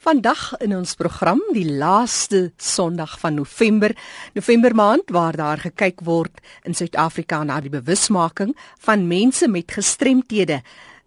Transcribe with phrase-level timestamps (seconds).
[0.00, 3.92] Vandag in ons program, die laaste Sondag van November,
[4.32, 10.62] November maand waar daar gekyk word in Suid-Afrika na die bewusmaking van mense met gestremthede.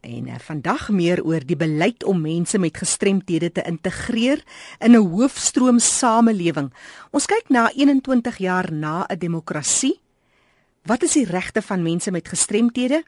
[0.05, 4.45] En uh, vandag meer oor die beleid om mense met gestremthede te integreer
[4.77, 6.69] in 'n hoofstroom samelewing.
[7.09, 9.97] Ons kyk na 21 jaar na 'n demokrasie.
[10.85, 13.01] Wat is die regte van mense met gestremthede?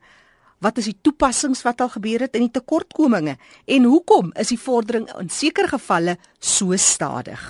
[0.65, 3.35] Wat is die toepassings wat al gebeur het en die tekortkominge
[3.69, 7.43] en hoekom is die vordering in sekere gevalle so stadig?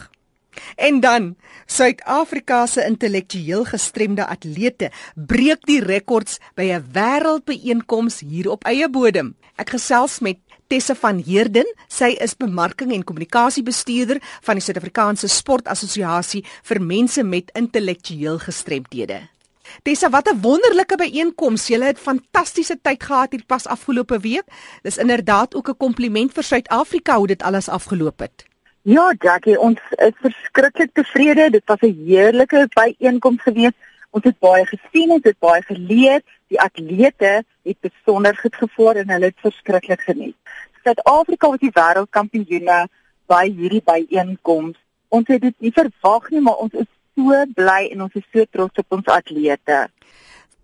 [0.75, 8.65] En dan Suid-Afrika se intellektueel gestremde atlete breek die rekords by 'n wêreldbeeenkoms hier op
[8.65, 9.35] eie bodem.
[9.55, 16.43] Ek gesels met Tessa van Heerden, sy is bemarking en kommunikasiebestuurder van die Suid-Afrikaanse Sportassosiasie
[16.63, 19.34] vir mense met intellektueel gestremthede.
[19.83, 21.67] Tessa, wat 'n wonderlike byeenkoms.
[21.67, 24.45] Julle het fantastiese tyd gehad hier pas afgelope week.
[24.81, 28.45] Dis inderdaad ook 'n kompliment vir Suid-Afrika hoe dit alles afgeloop het.
[28.81, 31.49] Ja, Jackie, ons is verskriklik tevrede.
[31.49, 33.71] Dit was 'n heerlike byeenkoms gewees.
[34.11, 36.21] Ons het baie gesien, ons het baie geleer.
[36.47, 40.35] Die atlete het besonder goed gevaar en hulle het verskriklik geniet.
[40.83, 42.87] Suid-Afrika was die wêreldkampioene
[43.25, 44.77] by hierdie byeenkoms.
[45.09, 48.45] Ons het dit nie verwag nie, maar ons is so bly en ons is so
[48.51, 49.87] trots op ons atlete.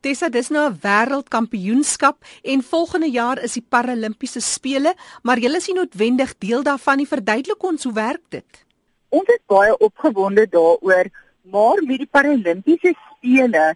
[0.01, 5.67] Tessa, dis nou 'n wêreldkampioenskap en volgende jaar is die Paralimpiese spele, maar julle is
[5.67, 7.07] nie noodwendig deel daarvan nie.
[7.07, 8.65] Verduidelik ons hoe werk dit?
[9.09, 11.05] Ons is baie opgewonde daaroor,
[11.43, 13.75] maar met die Paralimpiese spele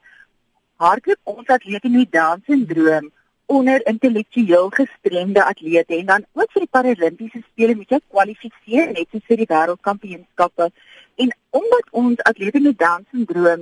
[0.76, 3.12] hardloop ons atlete met Down-sindroom
[3.46, 9.08] onder intellektueel gestremde atlete en dan ook vir die Paralimpiese spele moet jy kwalifiseer net
[9.12, 10.72] soos vir die wêreldkampioenskappe
[11.16, 13.62] En omdat ons atlete met Down-sindroom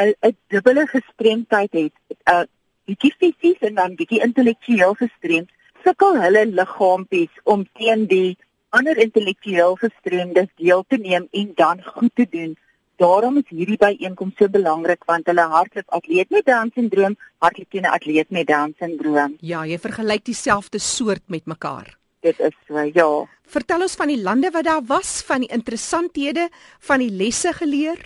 [0.00, 1.94] 'n 'n dubbele gestremdheid het,
[2.32, 2.48] 'n
[2.84, 5.50] bietjie fisies en dan bietjie intellektueel gestremd,
[5.84, 8.36] sukkel hulle liggaampies om teen die
[8.68, 12.56] ander intellektueel gestremdes deel te neem en dan goed te doen.
[13.02, 17.94] Daarom is hierdie byeenkoms so belangrik want hulle hardloop atleet met Down-sindroom, hardloop teen 'n
[17.98, 19.36] atleet met Down-sindroom.
[19.40, 23.08] Ja, jy vergelyk dieselfde soort met mekaar dit is so ja.
[23.54, 26.48] Vertel ons van die lande wat daar was, van die interessanthede,
[26.88, 28.00] van die lesse geleer.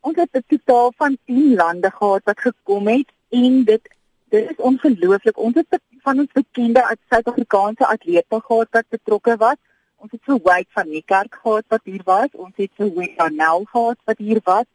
[0.00, 3.88] Ons het 'n totaal van 10 lande gehad wat gekom het en dit
[4.30, 5.38] dit is ongelooflik.
[5.38, 9.56] Ons het van ons bekende Suid-Afrikaanse atlete gehad wat betrokke was.
[10.02, 12.30] Ons het so Wade van Niekerk gehad wat hier was.
[12.32, 14.66] Ons het so Wade Nel gehad wat hier was.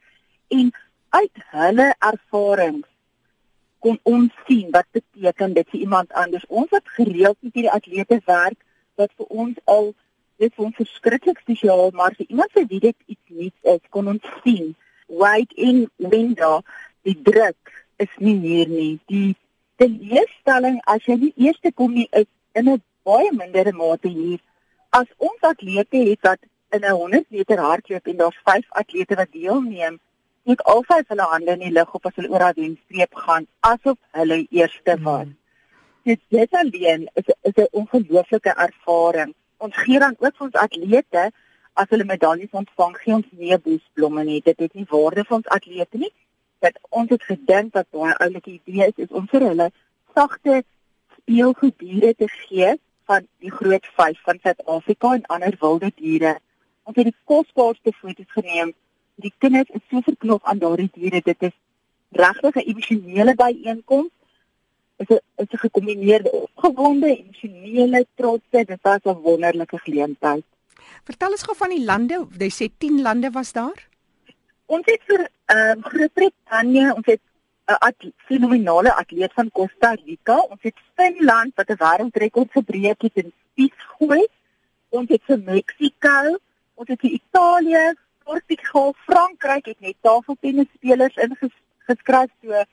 [0.48, 0.72] En
[1.10, 2.88] uit hulle ervarings
[3.84, 6.48] kon ons sien wat beteken dit vir iemand anders.
[6.48, 8.60] Ons het gereeld met hierdie atlete werk
[8.96, 9.92] wat vir ons al
[10.42, 14.12] dit vir ons verskriklik spesiaal maar vir iemand vir wie dit iets nuuts is kon
[14.14, 14.74] ons sien
[15.24, 16.62] right in window
[17.08, 17.74] die druk
[18.04, 19.32] is nie hier nie die
[19.82, 24.40] die leerstelling as jy die eerste kom nie is in 'n baie mindere mate hier
[25.00, 26.40] as ons atlete het wat
[26.76, 30.00] in 'n 100 meter hardloop en daar's 5 atlete wat deelneem
[30.54, 33.98] ek alsy hulle hande in die lug op as hulle oor daardie streep gaan asof
[34.22, 35.38] hulle eerste was hmm
[36.08, 39.34] dit dit alleen is is 'n ongelooflike ervaring.
[39.58, 41.32] Ons gee dan ook vir ons atlete
[41.74, 44.42] as hulle medaljes ontvang, gee ons nie boesblomme nie.
[44.42, 46.14] Dit het nie waarde vir ons atlete nie.
[46.60, 49.72] Dat ons het gedink dat baie oulike idee is is om vir hulle
[50.16, 50.64] sagte
[51.18, 56.36] speelgoeddiere te gee van die groot 5 van Suid-Afrika en ander wilde diere.
[56.84, 58.74] Ons het die kosbaarste foto's geneem.
[59.24, 61.22] Die kinders is so verknoop aan daardie diere.
[61.24, 61.56] Dit is
[62.12, 64.12] regtig 'n emosionele byeenkoms
[64.98, 70.44] is 'n is 'n gekombineerde opgewonde emosionele trotse dit was 'n wonderlike geleentheid.
[71.04, 73.88] Vertel ons gou van die lande, jy sê 10 lande was daar?
[74.66, 77.22] Ons het vir ehm uh, Groot-Brittanje, ons het
[77.68, 83.34] 'n fenominale atleet van Costa Rica, ons het Finland wat 'n wêreldrekord gebreek het in
[83.52, 84.28] spiesgooi.
[84.90, 86.40] Ons het vir Mexiko,
[86.74, 92.64] ons het vir Italië, Portugal, Frankryk het net tafeltennis spelers ingeskryf so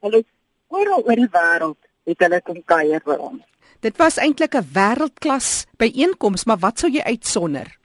[0.00, 0.24] hulle
[0.68, 3.44] oral oor die wêreld het hulle kom kuier by ons.
[3.80, 7.78] Dit was eintlik 'n wêreldklas byeenkoms, maar wat sou jy uitsonder?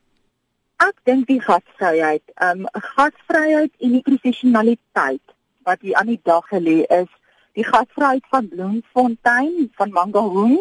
[0.78, 5.35] Ek dink die gasvryheid, ehm um, gasvryheid en die professionaliteit
[5.66, 7.12] wat hier aan die dag gelê is,
[7.58, 10.60] die gasvryheid van Bloemfontein, van Mangaung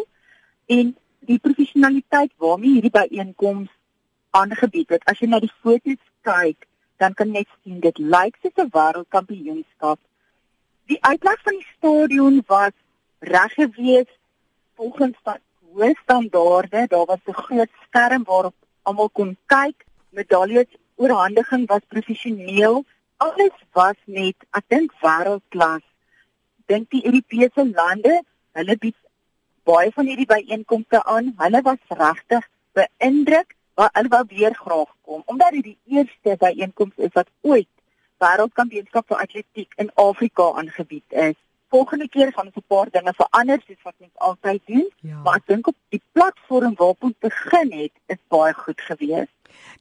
[0.71, 0.95] en
[1.29, 3.69] die professionaliteit waarmee hierdie byeenkoms
[4.35, 5.05] aangebied het.
[5.09, 6.67] As jy na die foto's kyk,
[6.97, 9.99] dan kan jy sien dit lyk soos 'n wêreldkampioenskap
[10.85, 12.73] Die uitleg van die stadion was
[13.25, 14.09] reg gewees
[14.77, 15.17] volgens
[15.73, 16.85] hoë standaarde.
[16.87, 19.85] Daar was 'n groot skerm waarop almal kon kyk.
[20.09, 22.85] Medaljes oorhandiging was professioneel.
[23.17, 25.83] Alles was net, ek dink wêreldklas.
[26.67, 28.19] Dink die Europese lande,
[28.57, 28.97] hulle bied
[29.65, 31.33] baie van hierdie byeenkomste aan.
[31.37, 36.95] Hulle was regtig beïndruk waar hulle wou weer graag kom omdat dit die eerste byeenkoms
[37.07, 37.71] is wat ooit
[38.23, 41.35] wêreldkampioenskap vir atletiek in Afrika aangebied is.
[41.73, 45.19] Volgende keer gaan ons 'n paar dinge verander soos wat ons altyd doen, ja.
[45.23, 49.31] maar ek dink op die platform waarop ons begin het, is baie goed gewees.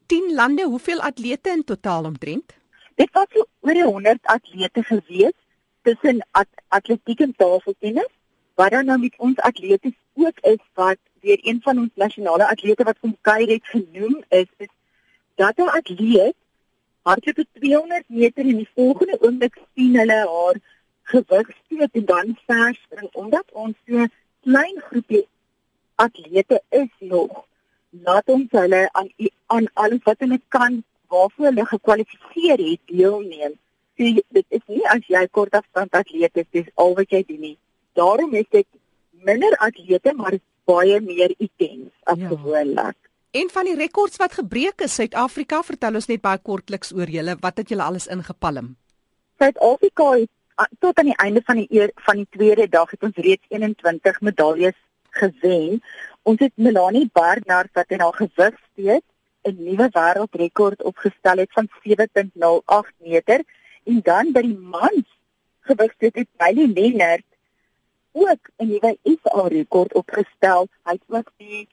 [0.07, 2.55] 10 lande, hoeveel atlete in totaal omtrent?
[2.95, 5.37] Dit was so oor 100 atlete gewees
[5.83, 8.13] tussen at atletiek en tafeltennis.
[8.55, 12.85] Wat dan nou met ons atlete ook is wat deur een van ons nasionale atlete
[12.85, 14.73] wat kom kuier het genoem is, is
[15.35, 16.37] dat 'n atleet
[17.03, 20.61] hardloop 200 meter en die volgende oomblik sien hulle haar
[21.03, 24.07] gewig steek en dan verspring omdat ons so
[24.47, 25.27] klein groepie
[25.95, 27.45] atlete is nog
[28.07, 29.11] laat ons hulle aan
[29.47, 33.55] aan alles wat hulle kan waarvoor hulle gekwalifiseer het deelneem.
[33.99, 37.43] So, dit is nie as jy kort afstand atleet is, dis al wat jy doen
[37.49, 37.57] nie.
[37.95, 38.67] Daarom is dit
[39.25, 40.39] minder atlete maar
[40.69, 42.31] baie meer intens as ja.
[42.33, 42.97] gewoonlik.
[43.35, 47.35] Een van die rekords wat gebreek is Suid-Afrika, vertel ons net baie kortliks oor julle,
[47.43, 48.75] wat het julle alles ingepalm?
[49.43, 50.31] Suid-Afrika het
[50.79, 54.21] tot aan die einde van die eer, van die tweede dag het ons reeds 21
[54.23, 54.77] medaljes
[55.19, 55.81] gewen.
[56.23, 59.03] Ons het Melanie Barnard wat in haar gewig steek
[59.45, 63.45] 'n nuwe wêreldrekord opgestel het van 7.08 meter
[63.85, 65.07] en dan by die mans
[65.61, 67.25] gewig het Bailey Leonard
[68.13, 70.69] ook 'n nuwe ISA rekord opgestel.
[70.85, 71.69] Hy het ook die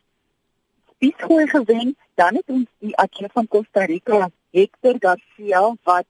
[0.89, 1.97] spiesgooi gewen.
[2.13, 6.06] Dan het ons die atleet van Costa Rica, Hector Garcia wat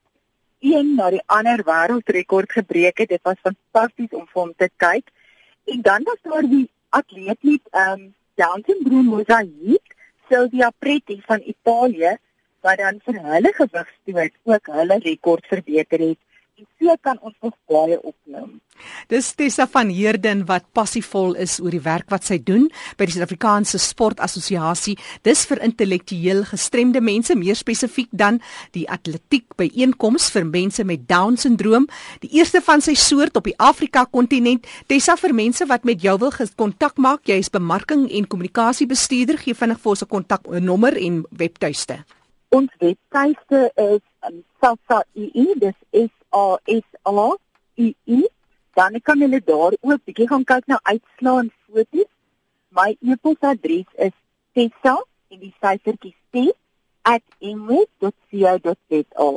[0.60, 3.10] een na die ander wêreldrekord gebreek het.
[3.10, 5.10] Dit was fantasties om vir hom te kyk.
[5.66, 9.91] En dan was daar die atleet met ehm um, Down syndroom mosaïek
[10.32, 12.16] Silvia Pretti van Italië
[12.64, 16.20] wat dan vir hulle gewigstoot ook hulle rekord verbeter het.
[16.62, 18.60] En so kan ons nog baie opneem.
[19.10, 22.68] Dis Tessa van Heerden wat passievol is oor die werk wat sy doen
[23.00, 24.94] by die Suid-Afrikaanse Sportassosiasie.
[25.26, 28.38] Dis vir intellektueel gestremde mense, meer spesifiek dan
[28.78, 31.90] die atletiek byeenkoms vir mense met Down-sindroom,
[32.22, 34.70] die eerste van sy soort op die Afrika-kontinent.
[34.92, 39.58] Tessa vir mense wat met jou wil kontak maak, jy is bemarking en kommunikasiebestuurder, gee
[39.58, 42.04] vinnig vir ons 'n kontaknommer en webtuiste.
[42.50, 47.36] Ons webtuiste is um, SASA.ui, dis S A S A
[47.76, 48.28] I I
[48.76, 52.08] dan kan hulle daar ook bietjie gaan kyk na uitslae en foto's.
[52.72, 54.14] My e-posadres is
[54.56, 54.96] tessa
[55.32, 56.34] en die syfertjie t
[57.52, 59.30] @imwe.co.za.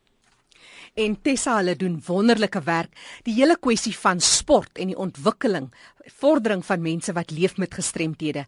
[0.99, 2.91] en Tessa hulle doen wonderlike werk.
[3.27, 5.71] Die hele kwessie van sport en die ontwikkeling,
[6.19, 8.45] vordering van mense wat leef met gestremthede.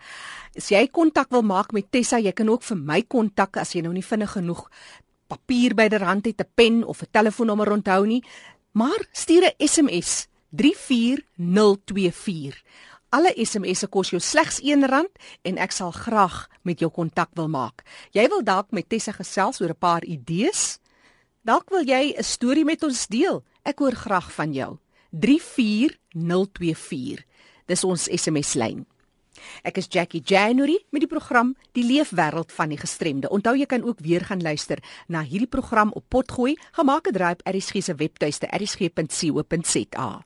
[0.59, 3.83] As jy kontak wil maak met Tessa, jy kan ook vir my kontak as jy
[3.87, 4.69] nou nie vinnig genoeg
[5.31, 8.25] papier byderhand het, 'n pen of 'n telefoonnommer onthou nie,
[8.73, 12.63] maar stuur 'n SMS 34024.
[13.11, 15.07] Alle SMS'e kos jou slegs R1
[15.43, 17.83] en ek sal graag met jou kontak wil maak.
[18.11, 20.80] Jy wil dalk met Tessa gesels oor 'n paar idees?
[21.41, 23.45] Dalk wil jy 'n storie met ons deel.
[23.65, 24.79] Ek hoor graag van jou.
[25.11, 27.25] 34024.
[27.67, 28.87] Dis ons SMS lyn.
[29.63, 33.29] Ek is Jackie January met die program Die Leefwêreld van die Gestremde.
[33.29, 34.79] Onthou jy kan ook weer gaan luister
[35.09, 40.25] na hierdie program op Potgooi, gemaak deur RSG se webtuiste rsg.co.za.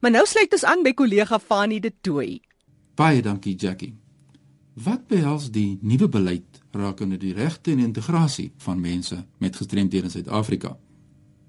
[0.00, 2.40] Maar nou sluit ons aan by kollega Fanie De Tooy.
[2.94, 4.05] Baie dankie Jackie.
[4.76, 10.12] Wat behels die nuwe beleid rakende die regte en integrasie van mense met gestremdhede in
[10.12, 10.74] Suid-Afrika?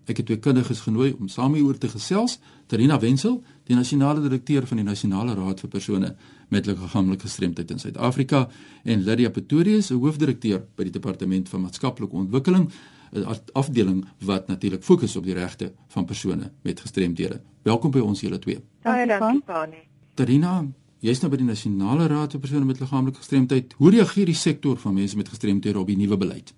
[0.08, 2.38] Ek het twee kundiges genooi om saam hieroor te gesels.
[2.72, 6.14] Terina Wenzel, die nasionale direkteur van die Nasionale Raad vir persone
[6.56, 8.46] met liggaamlike gestremdheid in Suid-Afrika,
[8.84, 12.72] en Lydia Pretorius, 'n hoofdirekteur by die Departement van Maatskaplike Ontwikkeling,
[13.12, 17.42] 'n afdeling wat natuurlik fokus op die regte van persone met gestremdhede.
[17.64, 18.64] Welkom by ons julle twee.
[18.84, 19.84] Baie dankie, Fani.
[20.14, 20.66] Terina,
[20.98, 23.76] Jy's nou by die Nasionale Raad vir persone met liggaamlike gestremdheid.
[23.78, 26.56] Hoe reageer die sektor van mense met gestremthede op die nuwe beleid?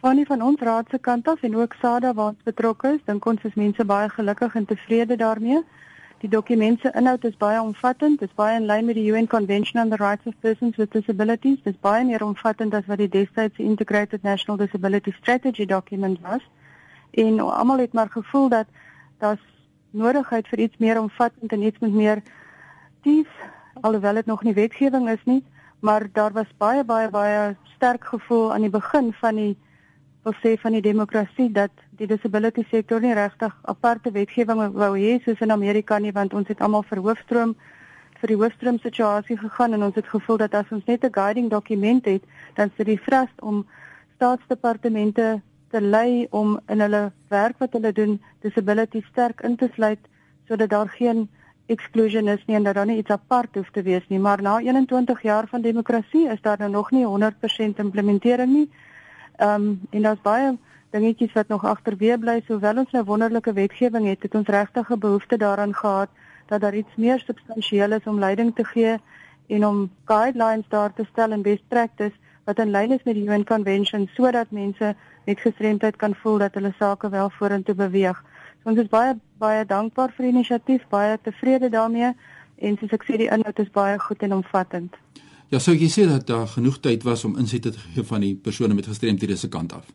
[0.00, 3.04] Van die van ons raad se kant af en ook SADA waar ons betrokke is,
[3.04, 5.60] dink ons is mense baie gelukkig en tevrede daarmee.
[6.24, 9.28] Die dokument se inhoud is baie omvattend, dit is baie in lyn met die UN
[9.28, 11.60] Convention on the Rights of Persons with Disabilities.
[11.62, 16.40] Dit is baie meer omvattend as wat die destydse Integrated National Disability Strategy dokument was.
[17.10, 18.66] En almal het maar gevoel dat
[19.18, 19.44] daar's
[19.90, 22.22] nodigheid vir iets meer omvattend en iets met meer
[23.02, 23.28] aktief
[23.80, 25.42] alhoewel dit nog nie wetgewing is nie,
[25.80, 29.56] maar daar was baie baie baie sterk gevoel aan die begin van die
[30.22, 35.18] wil sê van die demokrasie dat die disability sektor nie regtig aparte wetgewing wou hê
[35.24, 37.56] soos in Amerika nie want ons het almal vir hoofstroom
[38.20, 41.50] vir die hoofstroom situasie gegaan en ons het gevoel dat as ons net 'n guiding
[41.50, 42.22] dokument het
[42.54, 43.66] dan sit die vras om
[44.14, 49.98] staatsdepartemente te lei om in hulle werk wat hulle doen disability sterk in te sluit
[50.46, 51.28] sodat daar geen
[51.72, 54.58] exclusion is nie en dat daar nie iets apart hoef te wees nie maar na
[54.60, 58.68] 21 jaar van demokrasie is daar nou nog nie 100% implementering nie.
[59.36, 60.58] Ehm um, en daar's baie
[60.90, 64.98] dingetjies wat nog agterweë bly sowel ons nou wonderlike wetgewing het het ons regtig 'n
[64.98, 66.08] behoefte daaraan gehad
[66.46, 68.98] dat daar iets meer substansieel is om leiding te gee
[69.46, 73.28] en om guidelines daar te stel en best practice wat in lyn is met die
[73.28, 78.22] UN Convention sodat mense met gestremdheid kan voel dat hulle sake wel vorentoe beweeg.
[78.62, 82.12] So ons is baie baie dankbaar vir die inisiatief, baie tevrede daarmee
[82.62, 84.98] en soos ek sê die inhoud is baie goed en omvattend.
[85.52, 88.34] Ja, sou jy sê dat daar genoeg tyd was om insette te gee van die
[88.44, 89.90] persone met gestremdhede se kant af?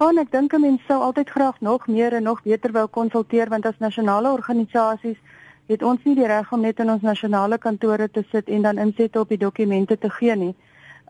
[0.00, 3.48] Van ek dink 'n mens sou altyd graag nog meer en nog beter wou konsulteer
[3.48, 5.16] want as nasionale organisasies
[5.66, 8.78] het ons nie die reg om net in ons nasionale kantore te sit en dan
[8.78, 10.54] insette op die dokumente te gee nie.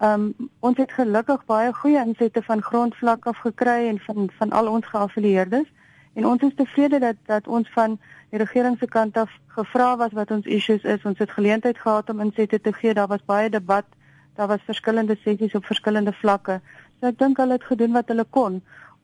[0.02, 4.66] Um ons het gelukkig baie goeie insette van grondvlak af gekry en van van al
[4.68, 5.68] ons geaffilieerdes
[6.14, 7.98] en ons is tevrede dat dat ons van
[8.30, 11.04] die regering se kant af gevra was wat ons issues is.
[11.04, 12.94] Ons het geleentheid gehad om insette te gee.
[12.94, 13.86] Daar was baie debat.
[14.34, 16.60] Daar was verskillende sessies op verskillende vlakke.
[17.00, 18.60] So ek dink hulle het gedoen wat hulle kon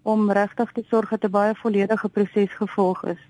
[0.07, 3.23] om regtig te sorg dat 'n baie volledige proses gevolg is.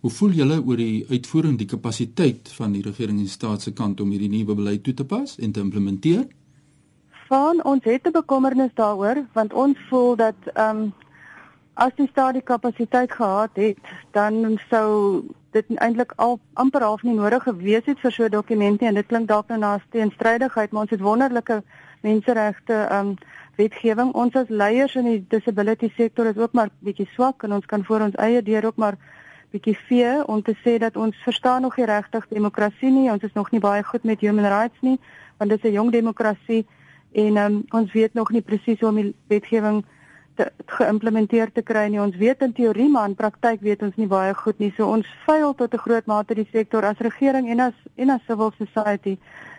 [0.00, 4.00] Hoe voel julle oor die uitvoering die kapasiteit van die regering en staat se kant
[4.00, 6.26] om hierdie nuwe beleid toe te pas en te implementeer?
[7.28, 10.92] Van ons het 'n bekommernis daaroor want ons voel dat ehm um,
[11.78, 13.78] as die staat die kapasiteit gehad het,
[14.16, 15.22] dan sou
[15.54, 18.94] dit eintlik al amper half nie nodig gewees het vir so 'n dokument nie en
[18.94, 21.62] dit klink dalk nou na 'n teenstrydigheid, maar ons het wonderlike
[22.02, 23.14] menseregte um,
[23.56, 24.12] wetgewing.
[24.12, 27.84] Ons as leiers in die disability sektor is ook maar bietjie swak en ons kan
[27.84, 28.96] voor ons eie deur ook maar
[29.50, 33.10] bietjie vee om te sê dat ons verstaan nog nie regtig demokrasie nie.
[33.10, 34.98] Ons is nog nie baie goed met human rights nie,
[35.36, 36.66] want dit is 'n jong demokrasie
[37.12, 39.84] en um, ons weet nog nie presies hoe om die wetgewing
[40.38, 40.46] te
[40.78, 42.00] geïmplementeer te kry nie.
[42.02, 44.70] Ons weet in teorie, maar in praktyk weet ons nie baie goed nie.
[44.76, 48.26] So ons faal tot 'n groot mate die sektor as regering en as en as
[48.26, 49.18] civil society.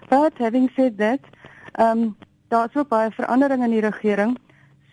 [0.09, 1.19] But having said that,
[1.77, 2.15] um
[2.49, 4.37] daar's ook baie verandering in die regering.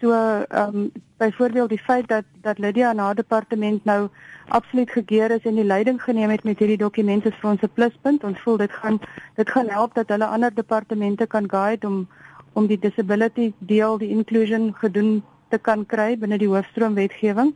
[0.00, 4.08] So ehm um, byvoorbeeld die feit dat dat Lydia na departement nou
[4.48, 8.24] absoluut gekeer is en die leiding geneem het met hierdie dokumente vir ons 'n pluspunt.
[8.24, 9.00] Ons voel dit gaan
[9.34, 12.08] dit gaan help dat hulle ander departemente kan guide om
[12.52, 17.54] om die disability deel, die inclusion gedoen te kan kry binne die hoofstroom wetgewing.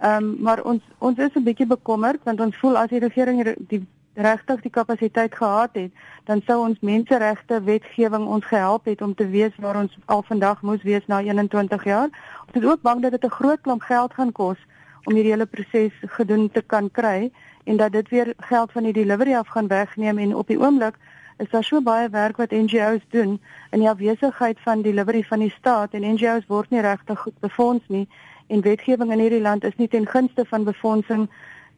[0.00, 3.56] Ehm um, maar ons ons is 'n bietjie bekommerd want ons voel as die regering
[3.68, 5.90] die regtig die kapasiteit gehad het,
[6.24, 10.62] dan sou ons menseregte wetgewing ons gehelp het om te weet waar ons al vandag
[10.62, 12.08] moes wees na 21 jaar.
[12.46, 14.58] Ons is ook bang dat dit 'n groot klomp geld gaan kos
[15.04, 17.30] om hierdie hele proses gedoen te kan kry
[17.64, 20.94] en dat dit weer geld van die delivery af gaan wegneem en op die oomblik
[21.38, 25.54] is daar so baie werk wat NGO's doen in die afwesigheid van delivery van die
[25.58, 28.08] staat en NGO's word nie regtig goed befonds nie
[28.46, 31.28] en wetgewing in hierdie land is nie ten gunste van befondsing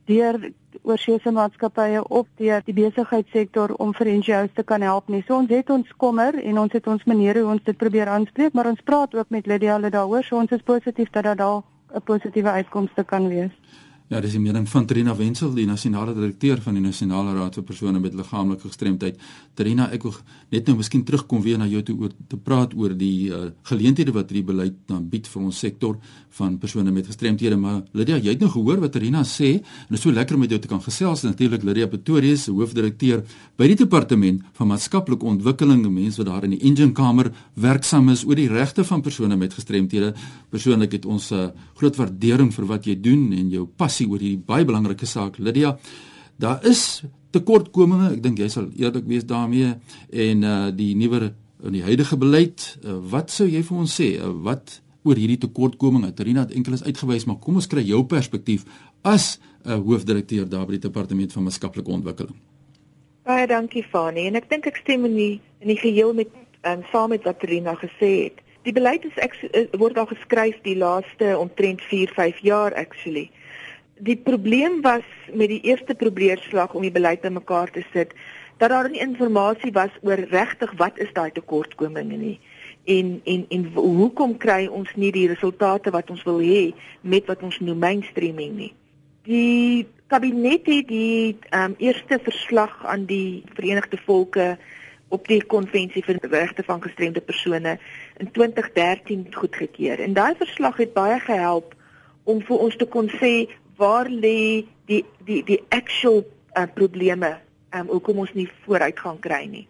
[0.06, 0.38] deur
[0.82, 5.22] oorseese maatskappye op deur die besigheidssektor om vir NGO's te kan help nie.
[5.26, 8.54] So ons het ons kommer en ons het ons maniere hoe ons dit probeer aanspreek,
[8.54, 10.24] maar ons praat ook met Lydia daaroor.
[10.24, 11.62] So ons is positief dat daar
[11.94, 13.54] 'n positiewe uitkomste kan wees.
[14.06, 17.64] Ja, dis die mening van Trina Wenzel, die nasionale direkteur van die Nasionale Raad vir
[17.66, 19.16] persone met liggaamlike gestremdheid.
[19.58, 20.12] Trina, ek wil
[20.54, 24.14] net nou miskien terugkom weer na jou toe oor te praat oor die uh, geleenthede
[24.14, 25.96] wat hierdie beleid dan bied vir ons sektor
[26.38, 27.58] van persone met gestremdhede.
[27.58, 30.44] Maar Lydia, jy het nou gehoor wat Trina sê en dit is so lekker om
[30.44, 31.26] met jou te kan gesels.
[31.26, 33.24] Natuurlik Lydia Pretorius, hoofdirekteur
[33.58, 38.14] by die departement van maatskaplike ontwikkeling, 'n mens wat daar in die engine kamer werksaam
[38.14, 40.14] is oor die regte van persone met gestremdhede.
[40.54, 44.08] Persoonlik het ons 'n uh, groot waardering vir wat jy doen en jou pas passie
[44.12, 45.38] oor hierdie baie belangrike saak.
[45.40, 45.76] Lydia,
[46.36, 49.76] daar is tekortkominge, ek dink jy sal eerlik wees daarmee
[50.12, 51.32] en uh die nuwe
[51.64, 54.16] in die huidige beleid, uh, wat sou jy vir ons sê?
[54.20, 56.12] Uh, wat oor hierdie tekortkominge?
[56.12, 58.66] Terina het enkeles uitgewys, maar kom ons kry jou perspektief
[59.02, 62.36] as 'n uh, hoofdirekteur daar by die departement van maatskaplike ontwikkeling.
[63.24, 66.28] Baie dankie Fani en ek dink ek stem in die in die geheel met
[66.68, 68.44] um, saam met wat Terina gesê het.
[68.62, 69.34] Die beleid is ek
[69.78, 73.30] word al geskryf die laaste omtrent 4, 5 jaar actually
[73.98, 78.12] die probleem was met die eerste probeerslag om die beleid bymekaar te sit
[78.56, 82.38] dat daar nie inligting was oor regtig wat is daai tekortkominge nie.
[82.84, 87.42] En en en hoekom kry ons nie die resultate wat ons wil hê met wat
[87.42, 88.72] ons noem mainstreaming nie?
[89.26, 94.56] Die kabinet het die um, eerste verslag aan die Verenigde Volke
[95.08, 97.78] op die konvensie vir regte van gestremde persone
[98.16, 100.00] in 2013 goedgekeur.
[100.00, 101.74] En daai verslag het baie gehelp
[102.24, 106.24] om vir ons te kon sê waar lê die die die actual
[106.56, 107.36] uh, probleme
[107.76, 109.66] um hoekom ons nie vooruit gaan kry nie.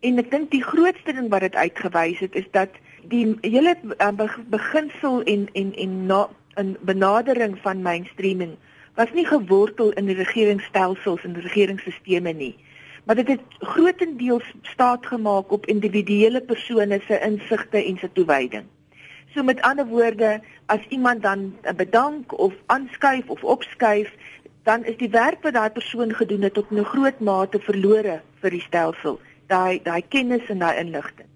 [0.00, 2.74] En ek dink die grootste ding wat dit uitgewys het is dat
[3.08, 4.12] die hele uh,
[4.50, 6.28] beginsel en en en na
[6.58, 8.56] 'n benadering van mainstreaming
[8.94, 12.56] was nie gewortel in die regeringsstelsels en regeringsstelsels nie
[13.08, 18.64] maar dit het grootendeels staat gemaak op individuele persone se insigte en se toewyding.
[19.38, 24.10] So met ander woorde, as iemand dan bedank of aanskuif of opskuif,
[24.62, 28.50] dan is die werk wat daai persoon gedoen het tot 'n groot mate verlore vir
[28.50, 31.28] die stelsel, daai daai kennis en daai inligting.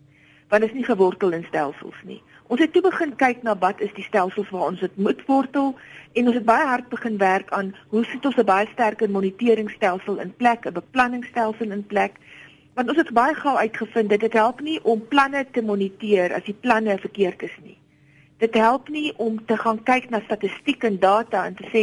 [0.48, 2.22] Want dit is nie gewortel in stelsels nie.
[2.46, 5.76] Ons het toe begin kyk na wat is die stelsels waar ons dit moet wortel
[6.12, 10.18] en ons het baie hard begin werk aan hoe sit ons 'n baie sterker moniteringstelsel
[10.18, 12.12] in plek, 'n beplanningstelsel in plek.
[12.74, 16.58] Want ons het baie gou uitgevind dit help nie om planne te moniteer as die
[16.60, 17.81] planne verkeerd is nie.
[18.42, 21.82] Dit help nie om te gaan kyk na statistiek en data en te sê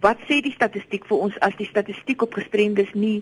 [0.00, 3.20] wat sê die statistiek vir ons as die statistiek op gestremdes nie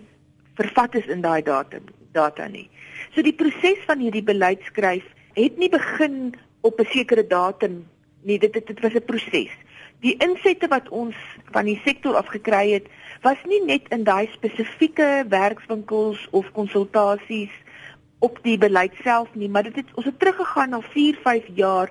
[0.59, 1.81] vervat is in daai data
[2.15, 2.69] data nie.
[3.13, 7.83] So die proses van hierdie beleid skryf het nie begin op 'n sekere datum
[8.23, 9.53] nie dit dit, dit was 'n proses.
[9.99, 11.15] Die insette wat ons
[11.51, 12.87] van die sektor af gekry het,
[13.21, 17.51] was nie net in daai spesifieke werkswinkels of konsultasies
[18.19, 21.89] op die beleid self nie, maar dit het ons het teruggegaan na 4, 5 jaar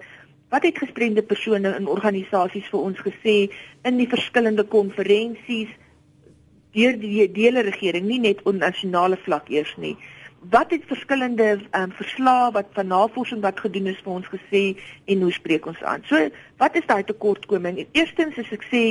[0.56, 3.36] wat het gestremde persone in organisasies vir ons gesê
[3.84, 5.68] in die verskillende konferensies
[6.76, 9.96] deur die dele regering, nie net op nasionale vlak eers nie
[10.50, 14.64] wat het verskillende um, verslae wat van navorsing wat gedoen is vir ons gesê
[15.04, 16.04] en hoe spreek ons aan?
[16.06, 16.28] So,
[16.60, 17.86] wat is daai tekortkoming?
[17.92, 18.82] Eerstens is ek sê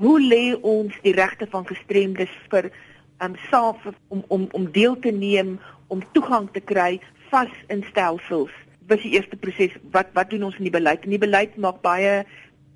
[0.00, 2.70] hoe lê ons die regte van gestremdes vir
[3.24, 3.76] um saam
[4.08, 5.56] om om om deel te neem,
[5.88, 6.96] om toegang te kry
[7.30, 8.54] vas in stelsels?
[8.86, 9.74] Wat is die eerste proses?
[9.90, 11.04] Wat wat doen ons in die beleid?
[11.04, 12.24] En die beleid maak baie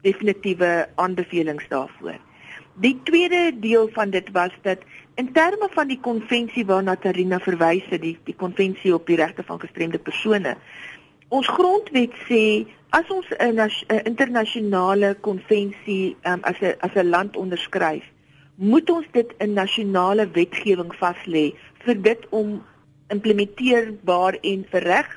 [0.03, 2.19] definitiewe aanbevelings daarvoor.
[2.81, 4.79] Die tweede deel van dit was dat
[5.15, 9.45] in terme van die konvensie waarna Tarina verwys het, die die konvensie op die regte
[9.47, 10.57] van gestremde persone.
[11.29, 13.61] Ons grondwet sê as ons 'n
[14.05, 18.05] internasionale konvensie um, as 'n as 'n land onderskryf,
[18.57, 21.53] moet ons dit in nasionale wetgewing vas lê
[21.85, 22.63] vir dit om
[23.09, 25.09] implementeerbaar en vir reg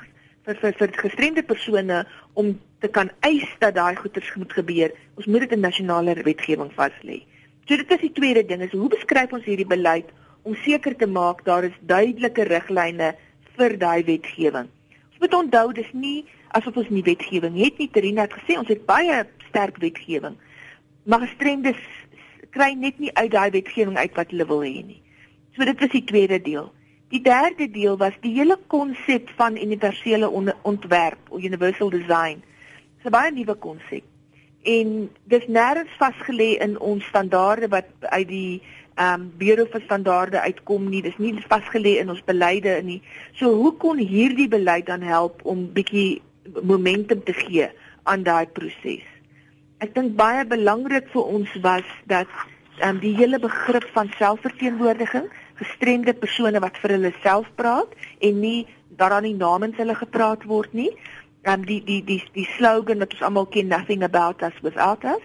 [0.47, 2.03] vir vir, vir gestremde persone
[2.39, 2.53] om
[2.83, 4.91] te kan eis dat daai goeders moet gebeur.
[5.15, 7.21] Ons moet dit in nasionale wetgewing vas lê.
[7.67, 10.09] So dit is die tweede ding is hoe beskryf ons hierdie beleid
[10.43, 13.13] om seker te maak daar is duidelike riglyne
[13.55, 14.67] vir daai wetgewing.
[15.13, 16.25] Ons moet onthou dis nie
[16.57, 17.87] asof ons nie wetgewing het nie.
[17.87, 20.35] Terina het gesê ons het baie sterk wetgewing.
[21.07, 21.79] Maar gestremdes
[22.53, 24.99] kry net nie uit daai wetgewing uit wat hulle wil hê nie.
[25.55, 26.67] So dit is die tweede deel.
[27.13, 30.29] Die derde deel was die hele konsep van universele
[30.61, 32.41] ontwerp of universal design.
[32.97, 34.03] Dis 'n baie nuwe konsep
[34.63, 38.61] en dis nêrens vasgelê in ons standaarde wat uit die
[38.95, 41.01] ehm um, Bureau vir Standaarde uitkom nie.
[41.01, 43.01] Dis nie vasgelê in ons beleide nie.
[43.39, 46.21] So hoe kon hierdie beleid dan help om bietjie
[46.61, 47.69] momentum te gee
[48.03, 49.05] aan daai proses?
[49.77, 52.29] Ek dink baie belangrik vir ons was dat
[52.79, 57.89] ehm um, die hele begrip van selfverteenwoordiging, gestremde persone wat vir hulle self praat
[58.19, 60.91] en nie daaraan nie namens hulle gepraat word nie
[61.47, 65.23] um, die die die die slogan wat ons almal ken nothing about us without us.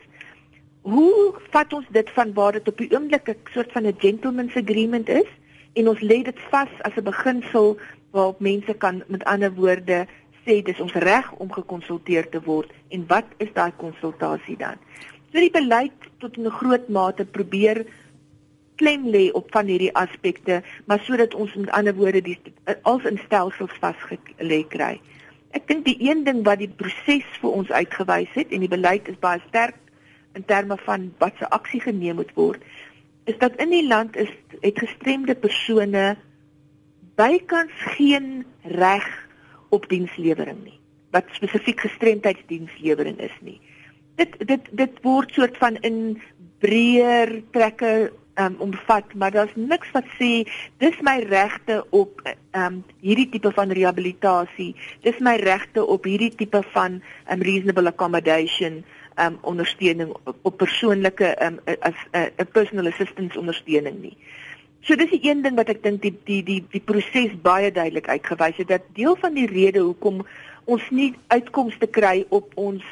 [0.82, 4.56] Hoe vat ons dit van waar dit op die oomblik 'n soort van 'n gentleman's
[4.56, 5.30] agreement is
[5.74, 7.76] en ons lê dit vas as 'n beginsel
[8.10, 10.06] waarop mense kan met ander woorde
[10.44, 14.76] sê dis ons reg om gekonsulteer te word en wat is daai konsultasie dan?
[15.32, 17.86] So die beleid tot 'n groot mate probeer
[18.80, 22.38] klem lê op van hierdie aspekte, maar sodat ons met ander woorde die
[22.82, 24.96] als in stelsels vasgelê kry.
[25.56, 29.08] Ek dink die een ding wat die proses vir ons uitgewys het en die beleid
[29.08, 29.78] is baie sterk
[30.36, 32.62] in terme van wat se aksie geneem moet word,
[33.28, 34.30] is dat in die land is
[34.62, 36.16] het gestremde persone
[37.18, 38.44] bykans geen
[38.78, 39.08] reg
[39.74, 40.78] op dienslewering nie
[41.14, 43.56] wat spesifiek gestremdheidsdienslewering is nie.
[44.20, 46.18] Dit dit dit word soort van in
[46.60, 50.44] breër trekke um, omvat, maar daar's niks wat sê
[50.82, 52.22] dis my regte op
[52.52, 54.74] um, hierdie tipe van rehabilitasie.
[55.06, 58.84] Dis my regte op hierdie tipe van um, reasonable accommodation
[59.18, 64.16] um ondersteuning op, op persoonlike um as 'n uh, personal assistance ondersteuning nie.
[64.80, 68.08] So dis die een ding wat ek dink die die die die proses baie duidelik
[68.08, 70.26] uitgewys het dat deel van die rede hoekom
[70.64, 72.84] ons nie uitkomste kry op ons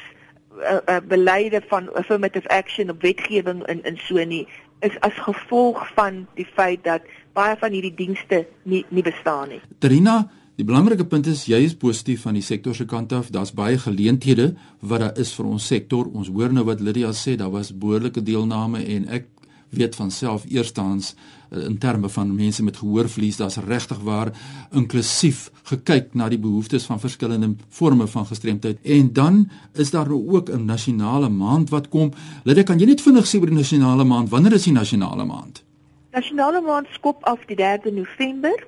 [0.59, 4.47] uh, uh, beleide van affirmative action op wetgewing in in so nie
[4.85, 7.05] is as gevolg van die feit dat
[7.37, 9.61] baie van hierdie dienste nie nie bestaan nie.
[9.79, 13.31] Trina, die belangrike punt is jy is positief van die sektor se kant af.
[13.33, 16.09] Daar's baie geleenthede wat daar is vir ons sektor.
[16.13, 19.29] Ons hoor nou wat Lydia sê, daar was behoorlike deelname en ek
[19.69, 21.15] weet van self eerstens
[21.49, 24.31] in terme van mense met gehoorverlies, daar's regtig waar
[24.71, 28.79] inklusief gekyk na die behoeftes van verskillende forme van gestremdheid.
[28.83, 32.11] En dan is daar nou ook 'n nasionale maand wat kom.
[32.43, 34.29] Lede, kan jy net vinnig sê oor die nasionale maand?
[34.29, 35.63] Wanneer is die nasionale maand?
[36.11, 38.67] Nasionale maand skop af die 3de November.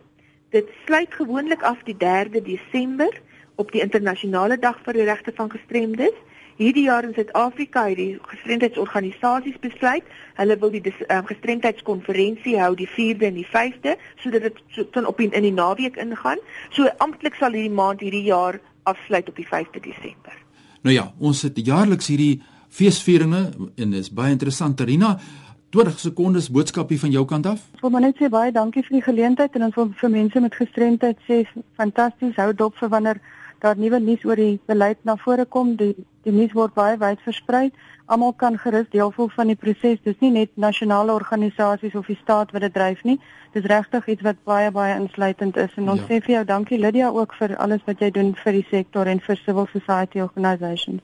[0.50, 3.22] Dit sluit gewoonlik af die 3de Desember
[3.56, 6.16] op die internasionale dag vir die regte van gestremdes.
[6.60, 10.04] Hierdie jaar in Suid-Afrika het die gestremdheidsorganisasies besluit,
[10.36, 15.08] hulle wil die um, gestremdheidskonferensie hou die 4de en die 5de sodat dit so, dan
[15.08, 16.42] op in, in die naweek ingaan.
[16.76, 18.60] So amptelik sal hierdie maand hierdie jaar
[18.92, 20.36] afsluit op die 5de Desember.
[20.84, 24.76] Nou ja, ons het jaarliks hierdie feesvieringe en dit is baie interessant.
[24.84, 25.16] Tarina,
[25.72, 27.64] 20 sekondes boodskapie van jou kant af.
[27.80, 30.44] Ek wil maar net sê baie dankie vir die geleentheid en ons wil vir mense
[30.44, 31.46] met gestremdheid sê
[31.80, 33.24] fantasties hou dop vir wanneer
[33.62, 35.76] daar nuwe nuus oor die beleid na vore kom.
[35.76, 37.70] Die die nuus word baie wyd versprei.
[38.06, 40.02] Almal kan gerus deel voel van die proses.
[40.04, 43.20] Dis nie net nasionale organisasies of die staat wat dit dryf nie.
[43.54, 46.08] Dis regtig iets wat baie baie insluitend is en ons ja.
[46.10, 49.24] sê vir jou dankie Lydia ook vir alles wat jy doen vir die sektor en
[49.26, 51.02] vir civil society organisations.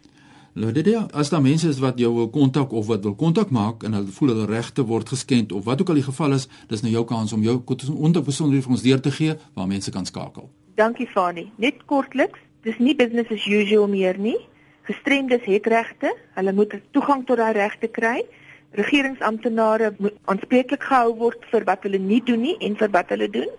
[0.55, 3.97] Lydia, as daar mense is wat jou wil kontak of wat wil kontak maak en
[3.97, 6.93] hulle voel hulle regte word geskend of wat ook al die geval is, dis nou
[6.93, 10.47] jou kans om jou kontak besonderhede vir ons deur te gee waar mense kan skakel.
[10.75, 11.53] Dankie Fani.
[11.55, 12.35] Net kortliks,
[12.67, 14.35] dis nie business as usual meer nie.
[14.83, 16.11] Gestremdes het regte.
[16.35, 18.27] Hulle moet toegang tot daai regte kry.
[18.75, 23.29] Regeringsamptenare moet aanspreeklik gehou word vir wat hulle nie doen nie en vir wat hulle
[23.31, 23.51] doen.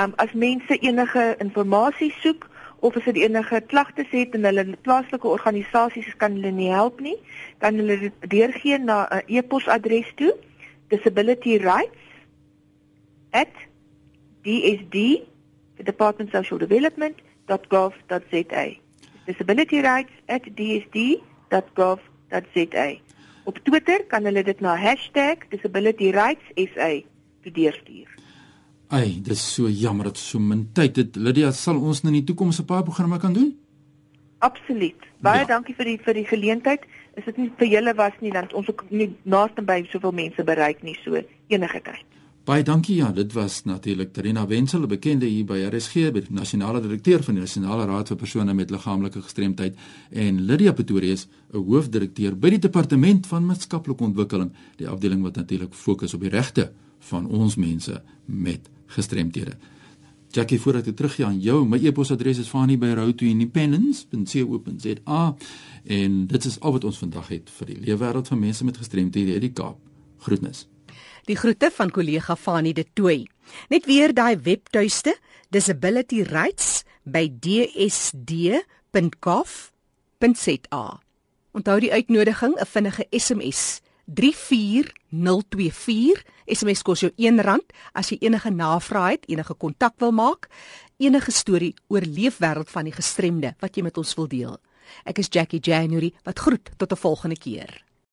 [0.00, 2.48] Um as mense enige inligting soek
[2.80, 7.20] of as hulle enige klagtes het en hulle plaaslike organisasies kan hulle nie help nie,
[7.60, 10.32] kan hulle dit deurgee na 'n e-posadres toe
[10.88, 12.16] disabilityrights@dsd
[14.96, 15.35] the
[15.84, 18.66] Department of Social Development.gov.za.
[19.26, 21.20] Disability rights at dsd.gov.za.
[23.44, 24.96] Op Twitter kan hulle dit na
[25.50, 27.02] #disabilityrightssa
[27.52, 28.14] deurstuur.
[28.88, 31.16] Ai, dis so jammer dat so min tyd het.
[31.16, 33.58] Lydia, sal ons nou in die toekoms 'n paar programme kan doen?
[34.38, 34.96] Absoluut.
[35.20, 35.46] Baie ja.
[35.46, 36.80] dankie vir die vir die geleentheid.
[37.16, 40.44] Is dit nie vir julle was nie dan ons ook nie naaste by soveel mense
[40.44, 42.04] bereik nie so enige tyd.
[42.46, 46.30] Baie dankie ja, dit was natuurlik Terina Wenzel, 'n bekende hier by RSG, by die
[46.30, 49.76] nasionale direkteur van die Nasionale Raad vir persone met liggaamlike gestremdheid
[50.10, 55.74] en Lydia Pretorius, 'n hoofdirekteur by die Departement van Maatskaplike Ontwikkeling, die afdeling wat natuurlik
[55.74, 59.56] fokus op die regte van ons mense met gestremthede.
[60.30, 65.36] Jackie, voordat ek teruggaan aan jou, my e-posadres is fani@routeindependence.co.za
[65.84, 68.76] en dit is al wat ons vandag het vir die lewe wêreld van mense met
[68.76, 69.78] gestremthede in die Kaap.
[70.18, 70.66] Groetnis.
[71.26, 73.26] Die groete van kollega Fanie de Tooi.
[73.66, 75.18] Net weer daai webtuiste
[75.50, 78.62] Disability Rights by dsd.gov.za.
[81.50, 86.24] Onthou die uitnodiging, 'n vinnige SMS 34024.
[86.46, 87.60] SMS kos jou R1
[87.92, 90.48] as jy enige navrae het, enige kontak wil maak,
[90.96, 94.58] enige storie oor leefwêreld van die gestremde wat jy met ons wil deel.
[95.04, 97.85] Ek is Jackie January wat groet tot 'n volgende keer.